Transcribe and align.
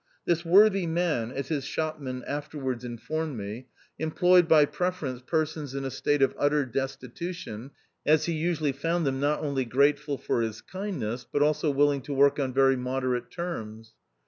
This 0.25 0.43
worthy 0.43 0.87
man, 0.87 1.31
as 1.31 1.49
his 1.49 1.63
shopman 1.63 2.23
afterwards 2.25 2.83
informed 2.83 3.37
me, 3.37 3.67
employed 3.99 4.47
by 4.47 4.65
preference 4.65 5.21
persons 5.21 5.75
in 5.75 5.85
a 5.85 5.91
state 5.91 6.23
of 6.23 6.33
utter 6.39 6.65
destitution, 6.65 7.69
as 8.03 8.25
he 8.25 8.33
usually 8.33 8.71
found 8.71 9.05
them 9.05 9.19
not 9.19 9.41
only 9.43 9.63
grateful 9.63 10.17
for 10.17 10.41
his 10.41 10.59
kindness, 10.59 11.27
but 11.31 11.43
also 11.43 11.69
willing 11.69 12.01
to 12.01 12.15
work 12.15 12.39
ou 12.39 12.47
very 12.47 12.75
moderate 12.75 13.29
terms. 13.29 13.93